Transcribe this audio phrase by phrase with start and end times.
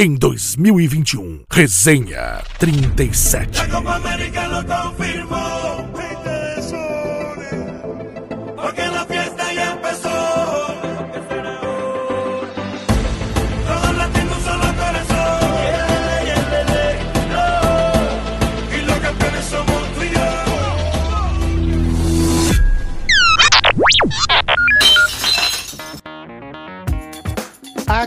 [0.00, 1.40] em 2021.
[1.50, 3.58] Resenha 37.
[3.58, 5.57] La Copa América lo confirmó.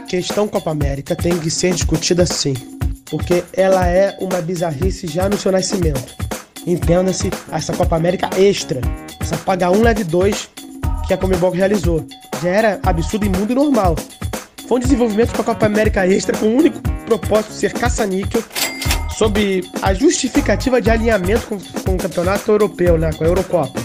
[0.07, 2.53] Questão Copa América tem que ser discutida sim,
[3.09, 6.15] porque ela é uma bizarrice já no seu nascimento.
[6.65, 8.81] Entenda-se essa Copa América extra,
[9.19, 10.49] essa paga 1 leve 2
[11.07, 12.05] que a Comebol realizou.
[12.41, 13.95] Já era absurdo, imundo e normal.
[14.67, 18.43] Foi um desenvolvimento com a Copa América extra com o único propósito de ser caça-níquel,
[19.17, 23.79] sob a justificativa de alinhamento com, com o campeonato europeu, né, com a Eurocopa.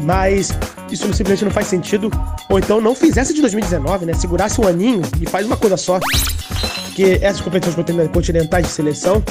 [0.00, 0.50] Mas
[0.90, 2.10] isso simplesmente não faz sentido.
[2.48, 4.14] Ou então não fizesse de 2019, né?
[4.14, 5.98] Segurasse um aninho e faz uma coisa só.
[6.86, 9.22] Porque essas competições continentais de seleção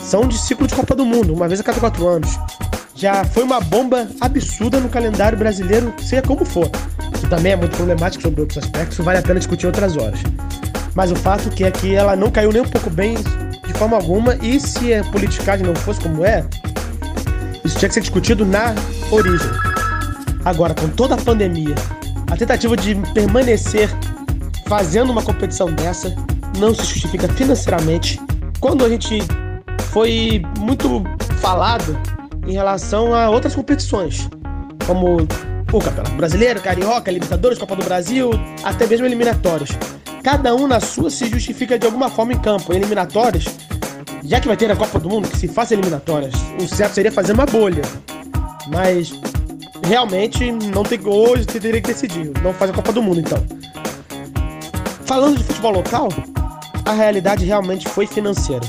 [0.00, 2.38] são de ciclo de Copa do Mundo, uma vez a cada quatro anos.
[2.94, 6.70] Já foi uma bomba absurda no calendário brasileiro, seja como for.
[7.20, 10.20] Que também é muito problemático sobre outros aspectos, vale a pena discutir outras horas.
[10.94, 13.16] Mas o fato que é que ela não caiu nem um pouco bem
[13.66, 16.44] de forma alguma, e se a politicagem não fosse como é,
[17.64, 18.74] isso tinha que ser discutido na
[19.10, 19.50] origem.
[20.44, 21.74] Agora, com toda a pandemia,
[22.34, 23.88] a tentativa de permanecer
[24.66, 26.12] fazendo uma competição dessa
[26.58, 28.20] não se justifica financeiramente.
[28.58, 29.20] Quando a gente
[29.92, 31.04] foi muito
[31.40, 31.96] falado
[32.44, 34.28] em relação a outras competições,
[34.84, 35.18] como
[35.72, 38.30] o Campeonato Brasileiro, Carioca, Libertadores, Copa do Brasil,
[38.64, 39.70] até mesmo eliminatórios.
[40.24, 42.72] Cada um na sua se justifica de alguma forma em campo.
[42.72, 43.44] Em eliminatórias,
[44.24, 47.12] já que vai ter a Copa do Mundo, que se faça eliminatórias, o certo seria
[47.12, 47.82] fazer uma bolha.
[48.72, 49.12] Mas
[49.84, 52.32] realmente não tem hoje você teria que decidir.
[52.42, 53.44] Não faz a Copa do Mundo então.
[55.04, 56.08] Falando de futebol local,
[56.84, 58.66] a realidade realmente foi financeira.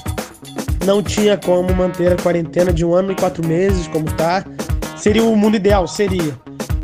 [0.86, 4.46] Não tinha como manter a quarentena de um ano e quatro meses, como tá.
[4.98, 6.38] Seria o mundo ideal, seria.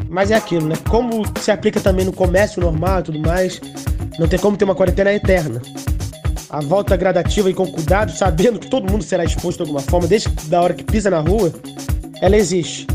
[0.09, 0.75] Mas é aquilo, né?
[0.89, 3.61] Como se aplica também no comércio normal e tudo mais,
[4.17, 5.61] não tem como ter uma quarentena eterna.
[6.49, 10.07] A volta gradativa e com cuidado, sabendo que todo mundo será exposto de alguma forma,
[10.07, 11.53] desde da hora que pisa na rua,
[12.21, 12.87] ela existe.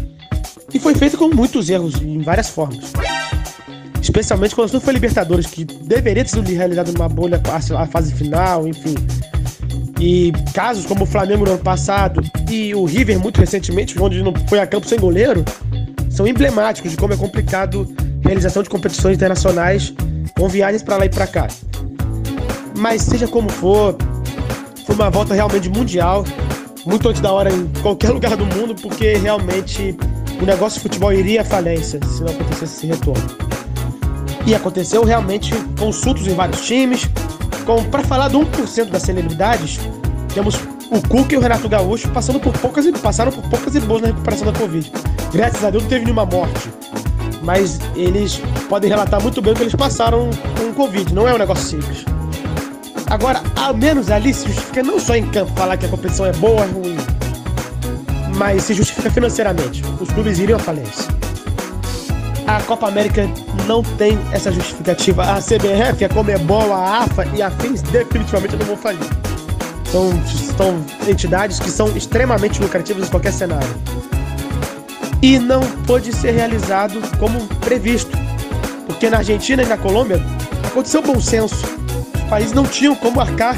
[0.72, 2.92] E foi feita com muitos erros, em várias formas.
[4.00, 7.40] Especialmente quando não foi Libertadores, que deveria ter sido realizado numa bolha
[7.76, 8.94] a fase final, enfim.
[9.98, 14.32] E casos como o Flamengo no ano passado e o River muito recentemente, onde não
[14.48, 15.44] foi a campo sem goleiro,
[16.10, 17.86] são emblemáticos de como é complicado
[18.24, 19.92] a realização de competições internacionais
[20.36, 21.48] com viagens para lá e para cá.
[22.76, 23.96] Mas seja como for,
[24.84, 26.24] foi uma volta realmente mundial,
[26.84, 29.96] muito antes da hora em qualquer lugar do mundo, porque realmente
[30.40, 33.24] o negócio de futebol iria à falência se não acontecesse esse retorno.
[34.46, 37.08] E aconteceu realmente consultos em vários times.
[37.90, 39.80] Para falar do 1% das celebridades,
[40.32, 40.54] temos
[40.90, 44.08] o Cuca e o Renato Gaúcho passando por poucas passaram por poucas e boas na
[44.08, 44.92] recuperação da Covid.
[45.32, 46.70] Graças a Deus não teve nenhuma morte.
[47.42, 51.12] Mas eles podem relatar muito bem o que eles passaram com o Covid.
[51.12, 52.04] Não é um negócio simples.
[53.08, 56.32] Agora, ao menos ali se justifica não só em campo falar que a competição é
[56.32, 56.95] boa ou é ruim,
[58.36, 59.82] mas se justifica financeiramente.
[60.00, 61.10] Os clubes iriam à falência.
[62.46, 63.28] A Copa América
[63.66, 65.24] não tem essa justificativa.
[65.24, 69.00] A CBF, a Comebol, a AFA e a FINS definitivamente não vão falir.
[69.90, 70.12] São,
[70.56, 73.68] são entidades que são extremamente lucrativas em qualquer cenário.
[75.22, 78.16] E não pôde ser realizado como previsto.
[78.86, 80.20] Porque na Argentina e na Colômbia
[80.66, 81.64] aconteceu bom senso.
[82.14, 83.56] Os países não tinham como arcar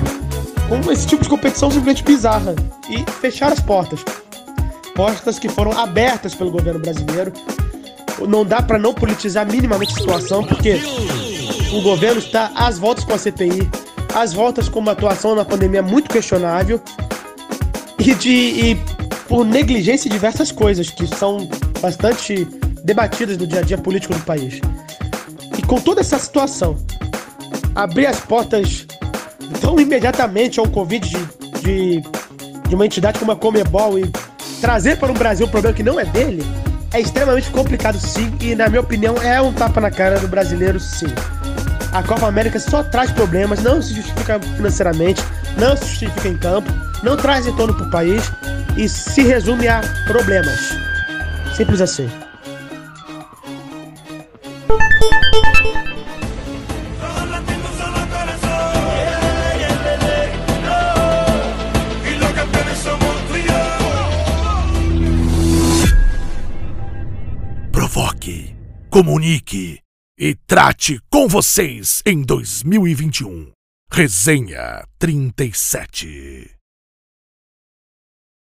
[0.68, 2.54] com esse tipo de competição simplesmente bizarra.
[2.88, 4.02] E fecharam as portas
[4.98, 7.32] portas que foram abertas pelo governo brasileiro.
[8.26, 10.80] Não dá para não politizar minimamente a situação, porque
[11.72, 13.70] o governo está às voltas com a CPI,
[14.12, 16.82] às voltas com uma atuação na pandemia muito questionável
[17.96, 18.74] e, de, e
[19.28, 21.48] por negligência em diversas coisas que são
[21.80, 22.44] bastante
[22.82, 24.60] debatidas no dia a dia político do país.
[25.56, 26.76] E com toda essa situação,
[27.72, 28.84] abrir as portas
[29.60, 31.20] tão imediatamente ao Covid de,
[31.60, 32.02] de,
[32.68, 34.10] de uma entidade como a Comebol e
[34.60, 36.44] trazer para o Brasil um problema que não é dele
[36.92, 40.80] é extremamente complicado sim e na minha opinião é um tapa na cara do brasileiro
[40.80, 41.12] sim.
[41.92, 45.22] A Copa América só traz problemas, não se justifica financeiramente,
[45.56, 46.70] não se justifica em campo,
[47.02, 48.30] não traz retorno para o país
[48.76, 50.58] e se resume a problemas.
[51.56, 52.08] Simples assim.
[68.28, 68.54] Provoque,
[68.90, 69.80] comunique
[70.18, 73.50] e trate com vocês em 2021.
[73.90, 76.57] Resenha 37.